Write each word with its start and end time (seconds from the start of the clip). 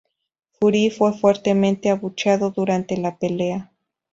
Fury 0.53 0.89
fue 0.89 1.13
fuertemente 1.13 1.91
abucheado 1.91 2.49
durante 2.49 2.97
la 2.97 3.19
pelea. 3.19 3.71